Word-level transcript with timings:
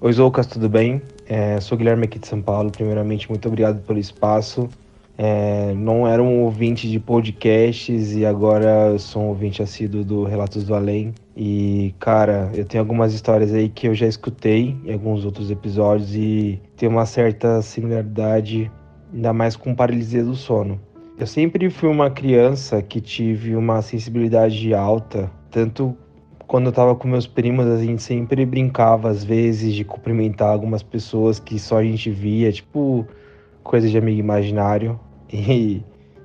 Oi, 0.00 0.12
Zoucas, 0.12 0.46
tudo 0.46 0.68
bem? 0.68 1.02
É, 1.26 1.60
sou 1.60 1.76
Guilherme 1.76 2.04
aqui 2.04 2.20
de 2.20 2.28
São 2.28 2.40
Paulo. 2.40 2.70
Primeiramente, 2.70 3.28
muito 3.28 3.48
obrigado 3.48 3.84
pelo 3.84 3.98
espaço. 3.98 4.68
É, 5.18 5.74
não 5.74 6.06
era 6.06 6.22
um 6.22 6.44
ouvinte 6.44 6.88
de 6.88 7.00
podcasts 7.00 8.14
e 8.14 8.24
agora 8.24 8.96
sou 8.96 9.22
um 9.22 9.26
ouvinte 9.26 9.60
assíduo 9.60 10.04
do 10.04 10.22
Relatos 10.22 10.62
do 10.62 10.72
Além. 10.72 11.12
E, 11.36 11.92
cara, 11.98 12.48
eu 12.54 12.64
tenho 12.64 12.80
algumas 12.80 13.12
histórias 13.12 13.52
aí 13.52 13.68
que 13.68 13.88
eu 13.88 13.94
já 13.94 14.06
escutei 14.06 14.76
em 14.84 14.92
alguns 14.92 15.24
outros 15.24 15.50
episódios 15.50 16.14
e 16.14 16.62
tem 16.76 16.88
uma 16.88 17.04
certa 17.04 17.60
similaridade, 17.60 18.70
ainda 19.12 19.32
mais 19.32 19.56
com 19.56 19.74
paralisia 19.74 20.22
do 20.22 20.36
sono. 20.36 20.80
Eu 21.18 21.26
sempre 21.26 21.68
fui 21.70 21.88
uma 21.88 22.08
criança 22.08 22.80
que 22.80 23.00
tive 23.00 23.56
uma 23.56 23.82
sensibilidade 23.82 24.72
alta, 24.72 25.28
tanto 25.50 25.96
quando 26.48 26.66
eu 26.66 26.72
tava 26.72 26.96
com 26.96 27.06
meus 27.06 27.26
primos, 27.26 27.66
a 27.66 27.76
gente 27.76 28.02
sempre 28.02 28.44
brincava, 28.46 29.10
às 29.10 29.22
vezes, 29.22 29.74
de 29.74 29.84
cumprimentar 29.84 30.48
algumas 30.48 30.82
pessoas 30.82 31.38
que 31.38 31.58
só 31.58 31.76
a 31.76 31.84
gente 31.84 32.10
via, 32.10 32.50
tipo 32.50 33.06
coisa 33.62 33.86
de 33.86 33.98
amigo 33.98 34.18
imaginário. 34.18 34.98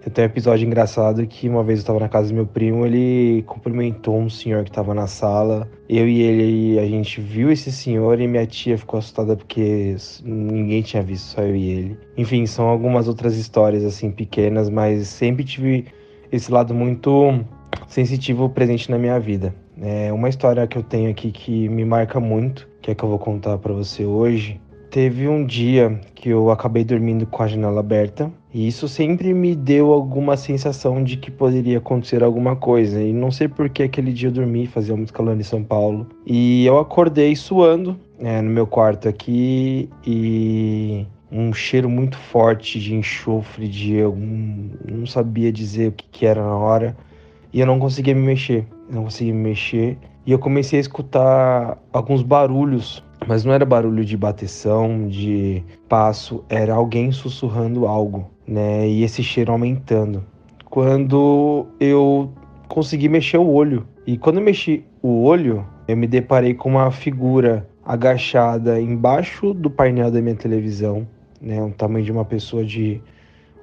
E 0.05 0.09
tenho 0.09 0.27
um 0.27 0.31
episódio 0.31 0.65
engraçado 0.65 1.25
que 1.27 1.47
uma 1.47 1.63
vez 1.63 1.79
eu 1.79 1.85
tava 1.85 1.99
na 1.99 2.09
casa 2.09 2.27
do 2.27 2.35
meu 2.35 2.45
primo, 2.45 2.85
ele 2.85 3.41
cumprimentou 3.43 4.17
um 4.17 4.29
senhor 4.29 4.63
que 4.65 4.71
tava 4.71 4.93
na 4.93 5.07
sala. 5.07 5.69
Eu 5.87 6.07
e 6.09 6.21
ele, 6.21 6.79
a 6.79 6.85
gente 6.85 7.21
viu 7.21 7.49
esse 7.49 7.71
senhor 7.71 8.19
e 8.19 8.27
minha 8.27 8.45
tia 8.45 8.77
ficou 8.77 8.97
assustada 8.97 9.35
porque 9.35 9.95
ninguém 10.23 10.81
tinha 10.81 11.01
visto, 11.01 11.27
só 11.27 11.41
eu 11.41 11.55
e 11.55 11.69
ele. 11.69 11.97
Enfim, 12.17 12.45
são 12.45 12.67
algumas 12.67 13.07
outras 13.07 13.37
histórias 13.37 13.85
assim 13.85 14.11
pequenas, 14.11 14.69
mas 14.69 15.07
sempre 15.07 15.43
tive 15.45 15.85
esse 16.31 16.51
lado 16.51 16.73
muito 16.73 17.45
sensitivo 17.93 18.49
presente 18.49 18.89
na 18.89 18.97
minha 18.97 19.19
vida. 19.19 19.53
É 19.79 20.11
uma 20.11 20.27
história 20.27 20.65
que 20.65 20.77
eu 20.77 20.83
tenho 20.83 21.11
aqui 21.11 21.31
que 21.31 21.69
me 21.69 21.85
marca 21.85 22.19
muito, 22.19 22.67
que 22.81 22.91
é 22.91 22.95
que 22.95 23.03
eu 23.03 23.09
vou 23.09 23.19
contar 23.19 23.57
para 23.59 23.71
você 23.71 24.03
hoje. 24.03 24.59
Teve 24.89 25.27
um 25.27 25.45
dia 25.45 25.99
que 26.13 26.29
eu 26.29 26.51
acabei 26.51 26.83
dormindo 26.83 27.25
com 27.25 27.41
a 27.41 27.47
janela 27.47 27.79
aberta 27.79 28.31
e 28.53 28.67
isso 28.67 28.87
sempre 28.87 29.33
me 29.33 29.55
deu 29.55 29.91
alguma 29.91 30.37
sensação 30.37 31.03
de 31.03 31.17
que 31.17 31.31
poderia 31.31 31.79
acontecer 31.79 32.23
alguma 32.23 32.55
coisa. 32.55 33.01
E 33.01 33.11
não 33.11 33.31
sei 33.31 33.47
por 33.47 33.69
que 33.69 33.83
aquele 33.83 34.11
dia 34.11 34.29
eu 34.29 34.33
dormi, 34.33 34.67
fazia 34.67 34.95
muito 34.95 35.13
calor 35.13 35.35
em 35.35 35.43
São 35.43 35.63
Paulo. 35.63 36.07
E 36.25 36.65
eu 36.65 36.77
acordei 36.77 37.35
suando 37.35 37.99
é, 38.19 38.41
no 38.41 38.49
meu 38.49 38.67
quarto 38.67 39.09
aqui 39.09 39.89
e 40.05 41.07
um 41.31 41.51
cheiro 41.51 41.89
muito 41.89 42.15
forte 42.15 42.79
de 42.79 42.93
enxofre, 42.93 43.67
de 43.67 43.95
eu 43.95 44.15
não 44.15 45.07
sabia 45.07 45.51
dizer 45.51 45.89
o 45.89 45.91
que, 45.91 46.05
que 46.11 46.25
era 46.27 46.41
na 46.41 46.55
hora 46.55 46.95
e 47.53 47.59
eu 47.59 47.67
não 47.67 47.79
conseguia 47.79 48.15
me 48.15 48.21
mexer 48.21 48.67
não 48.89 49.03
conseguia 49.03 49.33
me 49.33 49.41
mexer. 49.41 49.97
E 50.25 50.31
eu 50.31 50.39
comecei 50.39 50.79
a 50.79 50.81
escutar 50.81 51.77
alguns 51.91 52.21
barulhos, 52.21 53.03
mas 53.27 53.43
não 53.43 53.53
era 53.53 53.65
barulho 53.65 54.05
de 54.05 54.15
bateção, 54.15 55.07
de 55.07 55.63
passo, 55.89 56.43
era 56.49 56.73
alguém 56.73 57.11
sussurrando 57.11 57.85
algo, 57.85 58.29
né? 58.47 58.87
E 58.87 59.03
esse 59.03 59.21
cheiro 59.23 59.51
aumentando. 59.51 60.23
Quando 60.69 61.67
eu 61.79 62.31
consegui 62.67 63.09
mexer 63.09 63.37
o 63.37 63.47
olho, 63.47 63.85
e 64.07 64.17
quando 64.17 64.37
eu 64.37 64.43
mexi 64.43 64.85
o 65.01 65.23
olho, 65.23 65.65
eu 65.87 65.97
me 65.97 66.07
deparei 66.07 66.53
com 66.53 66.69
uma 66.69 66.89
figura 66.89 67.67
agachada 67.85 68.79
embaixo 68.79 69.53
do 69.53 69.69
painel 69.69 70.09
da 70.09 70.21
minha 70.21 70.35
televisão, 70.35 71.05
né? 71.41 71.61
O 71.61 71.71
tamanho 71.71 72.05
de 72.05 72.11
uma 72.11 72.23
pessoa 72.23 72.63
de 72.63 73.01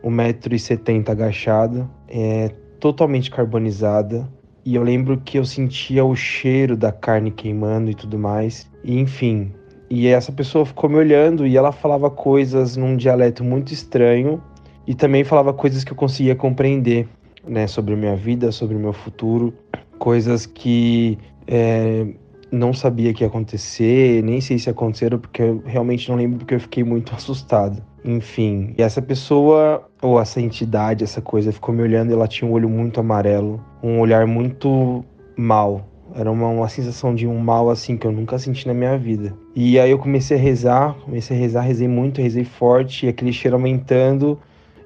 1,70m 0.04 1.08
agachada, 1.08 1.88
é, 2.06 2.50
totalmente 2.80 3.30
carbonizada, 3.30 4.28
e 4.64 4.74
eu 4.74 4.82
lembro 4.82 5.18
que 5.18 5.38
eu 5.38 5.44
sentia 5.44 6.04
o 6.04 6.14
cheiro 6.16 6.76
da 6.76 6.90
carne 6.92 7.30
queimando 7.30 7.90
e 7.90 7.94
tudo 7.94 8.18
mais. 8.18 8.70
E 8.84 8.98
enfim. 8.98 9.52
E 9.88 10.06
essa 10.06 10.30
pessoa 10.30 10.64
ficou 10.66 10.88
me 10.88 10.96
olhando 10.96 11.46
e 11.46 11.56
ela 11.56 11.72
falava 11.72 12.10
coisas 12.10 12.76
num 12.76 12.96
dialeto 12.96 13.42
muito 13.42 13.72
estranho 13.72 14.40
e 14.86 14.94
também 14.94 15.24
falava 15.24 15.52
coisas 15.52 15.82
que 15.82 15.92
eu 15.92 15.96
conseguia 15.96 16.34
compreender, 16.34 17.08
né, 17.46 17.66
sobre 17.66 17.96
minha 17.96 18.16
vida, 18.16 18.52
sobre 18.52 18.76
meu 18.76 18.92
futuro, 18.92 19.52
coisas 19.98 20.46
que 20.46 21.18
é, 21.46 22.06
não 22.52 22.72
sabia 22.72 23.12
que 23.12 23.24
ia 23.24 23.28
acontecer, 23.28 24.22
nem 24.22 24.40
sei 24.40 24.58
se 24.58 24.70
aconteceram, 24.70 25.18
porque 25.18 25.42
eu 25.42 25.62
realmente 25.64 26.08
não 26.08 26.16
lembro, 26.16 26.38
porque 26.38 26.54
eu 26.54 26.60
fiquei 26.60 26.84
muito 26.84 27.14
assustado. 27.16 27.82
Enfim, 28.04 28.74
e 28.78 28.82
essa 28.82 29.02
pessoa, 29.02 29.88
ou 30.00 30.20
essa 30.20 30.40
entidade, 30.40 31.04
essa 31.04 31.20
coisa, 31.20 31.52
ficou 31.52 31.74
me 31.74 31.82
olhando 31.82 32.10
e 32.10 32.14
ela 32.14 32.26
tinha 32.26 32.50
um 32.50 32.54
olho 32.54 32.68
muito 32.68 32.98
amarelo, 33.00 33.62
um 33.82 34.00
olhar 34.00 34.26
muito 34.26 35.04
mal. 35.36 35.86
Era 36.14 36.30
uma, 36.30 36.48
uma 36.48 36.68
sensação 36.68 37.14
de 37.14 37.26
um 37.26 37.38
mal 37.38 37.70
assim 37.70 37.96
que 37.96 38.06
eu 38.06 38.12
nunca 38.12 38.38
senti 38.38 38.66
na 38.66 38.74
minha 38.74 38.96
vida. 38.98 39.34
E 39.54 39.78
aí 39.78 39.90
eu 39.90 39.98
comecei 39.98 40.36
a 40.36 40.40
rezar, 40.40 40.94
comecei 41.04 41.36
a 41.36 41.40
rezar, 41.40 41.60
rezei 41.60 41.86
muito, 41.86 42.20
rezei 42.20 42.44
forte, 42.44 43.06
e 43.06 43.08
aquele 43.08 43.32
cheiro 43.32 43.56
aumentando, 43.56 44.38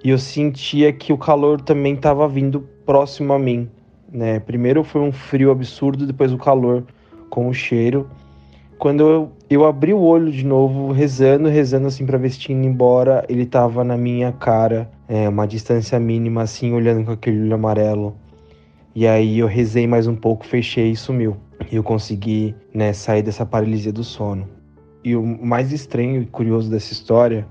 e 0.02 0.10
eu 0.10 0.18
sentia 0.18 0.92
que 0.92 1.12
o 1.12 1.18
calor 1.18 1.60
também 1.60 1.94
estava 1.94 2.28
vindo 2.28 2.68
próximo 2.84 3.32
a 3.32 3.38
mim. 3.38 3.68
Né? 4.12 4.38
Primeiro 4.38 4.84
foi 4.84 5.00
um 5.00 5.12
frio 5.12 5.50
absurdo, 5.50 6.06
depois 6.06 6.32
o 6.32 6.36
calor 6.36 6.84
com 7.30 7.48
o 7.48 7.54
cheiro. 7.54 8.08
Quando 8.84 9.00
eu, 9.00 9.32
eu 9.48 9.64
abri 9.64 9.94
o 9.94 10.00
olho 10.02 10.30
de 10.30 10.44
novo, 10.44 10.92
rezando, 10.92 11.48
rezando 11.48 11.86
assim 11.86 12.04
pra 12.04 12.18
tinha 12.28 12.58
ido 12.58 12.66
embora, 12.66 13.24
ele 13.30 13.46
tava 13.46 13.82
na 13.82 13.96
minha 13.96 14.30
cara, 14.30 14.90
é, 15.08 15.26
uma 15.26 15.46
distância 15.46 15.98
mínima, 15.98 16.42
assim, 16.42 16.74
olhando 16.74 17.02
com 17.02 17.12
aquele 17.12 17.44
olho 17.44 17.54
amarelo. 17.54 18.14
E 18.94 19.06
aí 19.06 19.38
eu 19.38 19.46
rezei 19.46 19.86
mais 19.86 20.06
um 20.06 20.14
pouco, 20.14 20.44
fechei 20.44 20.90
e 20.90 20.96
sumiu. 20.96 21.34
E 21.72 21.76
eu 21.76 21.82
consegui, 21.82 22.54
né, 22.74 22.92
sair 22.92 23.22
dessa 23.22 23.46
paralisia 23.46 23.90
do 23.90 24.04
sono. 24.04 24.46
E 25.02 25.16
o 25.16 25.24
mais 25.24 25.72
estranho 25.72 26.20
e 26.20 26.26
curioso 26.26 26.70
dessa 26.70 26.92
história 26.92 27.46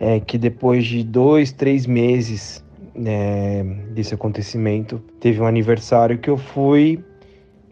é 0.00 0.18
que 0.18 0.38
depois 0.38 0.86
de 0.86 1.04
dois, 1.04 1.52
três 1.52 1.86
meses 1.86 2.64
né, 2.94 3.64
desse 3.90 4.14
acontecimento, 4.14 4.98
teve 5.20 5.42
um 5.42 5.46
aniversário 5.46 6.16
que 6.16 6.30
eu 6.30 6.38
fui 6.38 7.04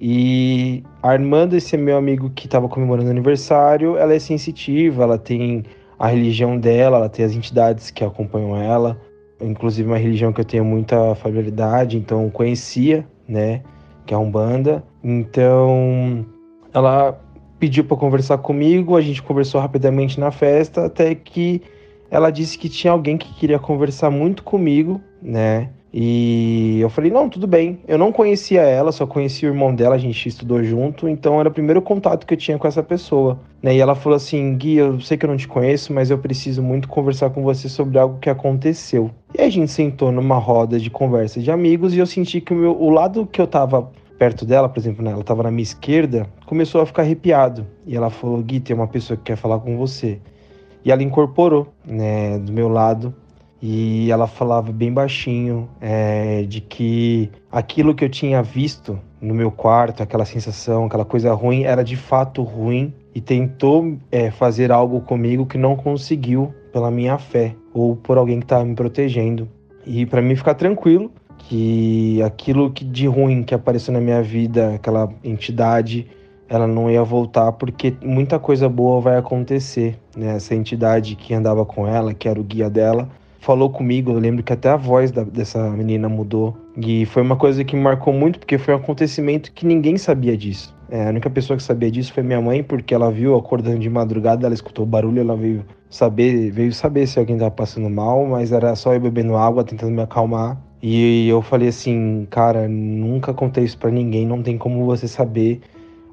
e 0.05 0.83
a 1.01 1.11
Armanda, 1.11 1.57
esse 1.57 1.77
meu 1.77 1.97
amigo 1.97 2.29
que 2.31 2.47
estava 2.47 2.69
comemorando 2.69 3.09
aniversário, 3.09 3.97
ela 3.97 4.13
é 4.13 4.19
sensitiva, 4.19 5.04
ela 5.04 5.16
tem 5.16 5.63
a 5.97 6.09
religião 6.09 6.59
dela, 6.59 6.97
ela 6.97 7.09
tem 7.09 7.25
as 7.25 7.37
entidades 7.37 7.89
que 7.93 8.03
acompanham 8.03 8.57
ela, 8.57 9.01
inclusive 9.41 9.89
uma 9.89 9.97
religião 9.97 10.33
que 10.33 10.41
eu 10.41 10.45
tenho 10.45 10.65
muita 10.65 11.15
familiaridade, 11.15 11.97
então 11.97 12.28
conhecia, 12.31 13.07
né, 13.28 13.63
que 14.04 14.13
é 14.13 14.16
a 14.16 14.19
Umbanda. 14.19 14.83
Então, 15.04 16.27
ela 16.75 17.16
pediu 17.60 17.84
para 17.84 17.97
conversar 17.97 18.39
comigo, 18.39 18.97
a 18.97 19.01
gente 19.01 19.22
conversou 19.22 19.60
rapidamente 19.60 20.19
na 20.19 20.33
festa, 20.33 20.87
até 20.87 21.15
que 21.15 21.63
ela 22.10 22.31
disse 22.31 22.59
que 22.59 22.69
tinha 22.69 22.93
alguém 22.93 23.16
que 23.16 23.33
queria 23.34 23.60
conversar 23.60 24.10
muito 24.10 24.43
comigo, 24.43 25.01
né? 25.22 25.71
E 25.92 26.80
eu 26.80 26.89
falei, 26.89 27.10
não, 27.10 27.28
tudo 27.28 27.47
bem. 27.47 27.80
Eu 27.86 27.98
não 27.98 28.10
conhecia 28.10 28.62
ela, 28.62 28.91
só 28.91 29.06
conhecia 29.06 29.50
o 29.50 29.53
irmão 29.53 29.74
dela, 29.74 29.94
a 29.94 29.98
gente 29.98 30.27
estudou 30.27 30.65
junto, 30.65 31.06
então 31.06 31.39
era 31.39 31.50
o 31.50 31.53
primeiro 31.53 31.83
contato 31.83 32.27
que 32.27 32.33
eu 32.33 32.39
tinha 32.39 32.56
com 32.56 32.66
essa 32.66 32.83
pessoa. 32.83 33.39
Né? 33.62 33.77
E 33.77 33.78
ela 33.78 33.94
falou 33.94 34.16
assim, 34.16 34.56
Gui, 34.56 34.77
eu 34.77 34.98
sei 35.00 35.18
que 35.18 35.27
eu 35.27 35.30
não 35.30 35.36
te 35.36 35.47
conheço, 35.47 35.92
mas 35.92 36.10
eu 36.10 36.16
preciso 36.16 36.62
muito 36.62 36.89
conversar 36.89 37.28
com 37.30 37.42
você 37.42 37.68
sobre 37.68 37.98
algo 37.98 38.18
que 38.18 38.30
aconteceu. 38.30 39.10
E 39.36 39.42
a 39.42 39.50
gente 39.50 39.71
sentou 39.71 40.10
numa 40.10 40.39
roda 40.39 40.78
de 40.78 40.89
conversa 40.89 41.41
de 41.41 41.50
amigos 41.50 41.95
e 41.95 41.98
eu 41.98 42.06
senti 42.06 42.41
que 42.41 42.54
o, 42.54 42.56
meu, 42.56 42.80
o 42.80 42.88
lado 42.88 43.27
que 43.27 43.41
eu 43.41 43.47
tava 43.47 43.91
perto 44.18 44.47
dela, 44.47 44.68
por 44.68 44.78
exemplo, 44.78 45.04
né, 45.04 45.10
ela 45.10 45.21
estava 45.21 45.42
na 45.42 45.50
minha 45.50 45.62
esquerda, 45.62 46.27
começou 46.47 46.80
a 46.80 46.86
ficar 46.86 47.03
arrepiado. 47.03 47.66
E 47.86 47.97
ela 47.97 48.09
falou: 48.09 48.38
Gui, 48.42 48.60
tem 48.60 48.74
uma 48.74 48.86
pessoa 48.86 49.16
que 49.16 49.24
quer 49.24 49.36
falar 49.36 49.59
com 49.59 49.77
você. 49.77 50.21
E 50.84 50.91
ela 50.91 51.03
incorporou 51.03 51.68
né, 51.84 52.38
do 52.38 52.53
meu 52.53 52.68
lado 52.68 53.15
e 53.62 54.10
ela 54.10 54.26
falava 54.26 54.72
bem 54.72 54.92
baixinho 54.92 55.68
é, 55.80 56.42
de 56.42 56.60
que 56.60 57.30
aquilo 57.50 57.94
que 57.94 58.04
eu 58.04 58.09
tinha 58.09 58.42
visto 58.42 58.98
no 59.20 59.32
meu 59.32 59.53
quarto, 59.53 60.03
aquela 60.03 60.24
sensação, 60.24 60.86
aquela 60.86 61.04
coisa 61.04 61.32
ruim, 61.32 61.62
era 61.62 61.84
de 61.84 61.94
fato 61.94 62.42
ruim 62.42 62.92
e 63.14 63.20
tentou 63.20 63.97
é, 64.10 64.32
fazer 64.32 64.72
algo 64.72 65.00
comigo 65.03 65.47
que 65.47 65.56
não 65.56 65.76
conseguiu 65.76 66.53
pela 66.72 66.91
minha 66.91 67.16
fé 67.18 67.54
ou 67.72 67.94
por 67.94 68.18
alguém 68.18 68.41
que 68.41 68.47
estava 68.47 68.64
me 68.64 68.74
protegendo. 68.74 69.48
E 69.86 70.04
para 70.06 70.20
mim 70.20 70.34
ficar 70.34 70.54
tranquilo 70.54 71.12
que 71.38 72.20
aquilo 72.20 72.68
que 72.72 72.84
de 72.84 73.06
ruim 73.06 73.44
que 73.44 73.54
apareceu 73.54 73.94
na 73.94 74.00
minha 74.00 74.22
vida, 74.22 74.74
aquela 74.74 75.09
entidade, 75.22 76.09
ela 76.48 76.66
não 76.66 76.91
ia 76.91 77.04
voltar 77.04 77.53
porque 77.53 77.94
muita 78.03 78.41
coisa 78.41 78.68
boa 78.68 79.00
vai 79.00 79.16
acontecer. 79.18 79.97
Né? 80.16 80.34
Essa 80.34 80.53
entidade 80.56 81.14
que 81.14 81.32
andava 81.32 81.64
com 81.64 81.86
ela, 81.86 82.12
que 82.12 82.28
era 82.28 82.41
o 82.41 82.44
guia 82.44 82.68
dela, 82.68 83.09
falou 83.42 83.68
comigo. 83.68 84.12
Eu 84.12 84.18
lembro 84.18 84.42
que 84.42 84.53
até 84.53 84.71
a 84.71 84.77
voz 84.77 85.10
da, 85.10 85.24
dessa 85.24 85.68
menina 85.71 86.09
mudou. 86.09 86.56
E 86.77 87.04
foi 87.06 87.22
uma 87.22 87.36
coisa 87.36 87.62
que 87.62 87.77
me 87.77 87.83
marcou 87.83 88.15
muito, 88.15 88.39
porque 88.39 88.56
foi 88.56 88.72
um 88.72 88.78
acontecimento 88.78 89.53
que 89.53 89.66
ninguém 89.66 89.98
sabia 89.98 90.36
disso. 90.36 90.74
É, 90.89 91.06
a 91.06 91.10
única 91.10 91.28
pessoa 91.28 91.56
que 91.56 91.62
sabia 91.62 91.91
disso 91.91 92.12
foi 92.12 92.22
minha 92.22 92.41
mãe, 92.41 92.62
porque 92.62 92.94
ela 92.94 93.10
viu 93.10 93.36
acordando 93.36 93.78
de 93.78 93.91
madrugada, 93.91 94.47
ela 94.47 94.54
escutou 94.54 94.84
o 94.84 94.89
barulho, 94.89 95.21
ela 95.21 95.36
veio 95.36 95.65
saber, 95.91 96.50
veio 96.50 96.72
saber 96.72 97.06
se 97.06 97.18
alguém 97.18 97.36
estava 97.36 97.50
passando 97.50 97.91
mal, 97.91 98.24
mas 98.27 98.53
era 98.53 98.74
só 98.77 98.94
eu 98.94 99.00
bebendo 99.00 99.36
água, 99.36 99.65
tentando 99.65 99.92
me 99.92 100.03
acalmar. 100.03 100.59
E 100.83 101.28
eu 101.28 101.42
falei 101.42 101.68
assim, 101.68 102.27
cara, 102.30 102.68
nunca 102.68 103.33
contei 103.34 103.65
isso 103.65 103.78
para 103.78 103.91
ninguém, 103.91 104.27
não 104.27 104.42
tem 104.42 104.56
como 104.56 104.84
você 104.84 105.09
saber. 105.09 105.60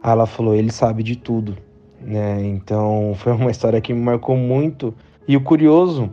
Aí 0.01 0.11
ela 0.11 0.25
falou, 0.25 0.55
ele 0.55 0.71
sabe 0.71 1.03
de 1.03 1.15
tudo, 1.15 1.57
né? 2.01 2.41
Então 2.45 3.13
foi 3.19 3.33
uma 3.33 3.51
história 3.51 3.81
que 3.81 3.93
me 3.93 4.01
marcou 4.01 4.35
muito. 4.35 4.93
E 5.27 5.35
o 5.37 5.41
curioso 5.41 6.09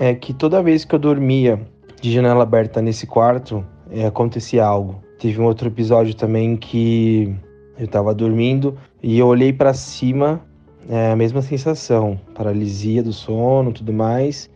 é 0.00 0.14
que 0.14 0.32
toda 0.32 0.62
vez 0.62 0.82
que 0.82 0.94
eu 0.94 0.98
dormia 0.98 1.60
de 2.00 2.10
janela 2.10 2.42
aberta 2.42 2.80
nesse 2.80 3.06
quarto, 3.06 3.62
é, 3.90 4.06
acontecia 4.06 4.64
algo. 4.64 5.02
Teve 5.18 5.38
um 5.38 5.44
outro 5.44 5.68
episódio 5.68 6.14
também 6.14 6.56
que 6.56 7.36
eu 7.78 7.84
estava 7.84 8.14
dormindo 8.14 8.78
e 9.02 9.18
eu 9.18 9.26
olhei 9.26 9.52
para 9.52 9.74
cima, 9.74 10.40
é, 10.88 11.12
a 11.12 11.16
mesma 11.16 11.42
sensação, 11.42 12.18
paralisia 12.34 13.02
do 13.02 13.12
sono, 13.12 13.72
tudo 13.72 13.92
mais. 13.92 14.48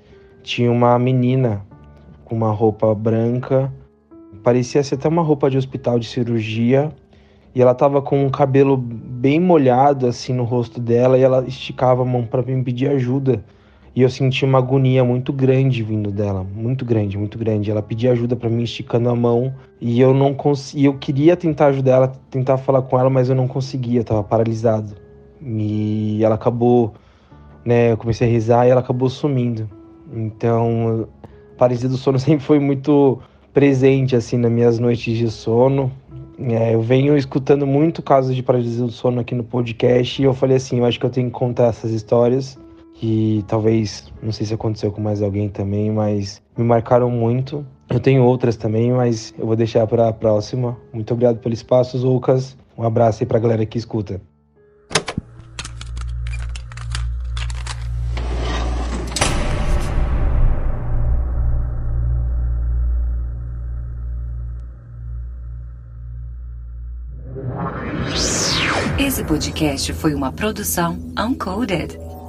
Tinha 0.42 0.72
uma 0.72 0.98
menina 0.98 1.62
com 2.24 2.34
uma 2.34 2.50
roupa 2.50 2.94
branca, 2.94 3.70
parecia 4.42 4.82
ser 4.82 4.94
até 4.94 5.08
uma 5.08 5.22
roupa 5.22 5.50
de 5.50 5.58
hospital 5.58 5.98
de 5.98 6.06
cirurgia, 6.06 6.90
e 7.54 7.60
ela 7.60 7.72
estava 7.72 8.00
com 8.00 8.24
um 8.24 8.30
cabelo 8.30 8.78
bem 8.78 9.38
molhado 9.38 10.06
assim 10.06 10.32
no 10.32 10.44
rosto 10.44 10.80
dela 10.80 11.18
e 11.18 11.22
ela 11.22 11.44
esticava 11.46 12.00
a 12.00 12.06
mão 12.06 12.24
para 12.24 12.40
me 12.40 12.64
pedir 12.64 12.88
ajuda. 12.88 13.44
E 13.94 14.02
eu 14.02 14.10
senti 14.10 14.44
uma 14.44 14.58
agonia 14.58 15.04
muito 15.04 15.32
grande 15.32 15.82
vindo 15.84 16.10
dela, 16.10 16.42
muito 16.42 16.84
grande, 16.84 17.16
muito 17.16 17.38
grande. 17.38 17.70
Ela 17.70 17.80
pedia 17.80 18.10
ajuda 18.10 18.34
para 18.34 18.50
mim 18.50 18.64
esticando 18.64 19.08
a 19.08 19.14
mão 19.14 19.54
e 19.80 20.00
eu 20.00 20.12
não 20.12 20.34
conseguia. 20.34 20.88
Eu 20.88 20.94
queria 20.94 21.36
tentar 21.36 21.66
ajudar 21.66 21.92
ela, 21.92 22.08
tentar 22.28 22.58
falar 22.58 22.82
com 22.82 22.98
ela, 22.98 23.08
mas 23.08 23.28
eu 23.28 23.36
não 23.36 23.46
conseguia, 23.46 24.00
eu 24.00 24.04
tava 24.04 24.24
paralisado. 24.24 24.96
E 25.40 26.18
ela 26.24 26.34
acabou, 26.34 26.92
né? 27.64 27.92
Eu 27.92 27.96
comecei 27.96 28.26
a 28.26 28.30
risar 28.30 28.66
e 28.66 28.70
ela 28.70 28.80
acabou 28.80 29.08
sumindo. 29.08 29.70
Então, 30.12 31.06
a 31.54 31.56
paralisia 31.56 31.88
do 31.88 31.96
sono 31.96 32.18
sempre 32.20 32.44
foi 32.44 32.58
muito 32.58 33.20
presente 33.52 34.16
assim 34.16 34.36
nas 34.36 34.50
minhas 34.50 34.78
noites 34.80 35.16
de 35.16 35.30
sono. 35.30 35.92
É, 36.36 36.74
eu 36.74 36.82
venho 36.82 37.16
escutando 37.16 37.64
muito 37.64 38.02
casos 38.02 38.34
de 38.34 38.42
paralisia 38.42 38.84
do 38.84 38.90
sono 38.90 39.20
aqui 39.20 39.36
no 39.36 39.44
podcast 39.44 40.20
e 40.20 40.24
eu 40.24 40.34
falei 40.34 40.56
assim, 40.56 40.78
eu 40.78 40.84
acho 40.84 40.98
que 40.98 41.06
eu 41.06 41.10
tenho 41.10 41.28
que 41.28 41.32
contar 41.32 41.66
essas 41.66 41.92
histórias 41.92 42.58
que 42.94 43.44
talvez, 43.46 44.10
não 44.22 44.32
sei 44.32 44.46
se 44.46 44.54
aconteceu 44.54 44.90
com 44.90 45.00
mais 45.00 45.20
alguém 45.20 45.48
também, 45.48 45.90
mas 45.90 46.40
me 46.56 46.64
marcaram 46.64 47.10
muito. 47.10 47.66
Eu 47.90 48.00
tenho 48.00 48.22
outras 48.22 48.56
também, 48.56 48.92
mas 48.92 49.34
eu 49.38 49.46
vou 49.46 49.56
deixar 49.56 49.86
para 49.86 50.08
a 50.08 50.12
próxima. 50.12 50.76
Muito 50.92 51.12
obrigado 51.12 51.38
pelo 51.38 51.52
espaço, 51.52 51.98
Lucas. 51.98 52.56
Um 52.78 52.82
abraço 52.82 53.22
aí 53.22 53.26
para 53.26 53.38
a 53.38 53.40
galera 53.40 53.66
que 53.66 53.76
escuta. 53.76 54.20
Esse 68.98 69.24
podcast 69.24 69.92
foi 69.92 70.14
uma 70.14 70.32
produção 70.32 70.98
Uncoded. 71.18 72.13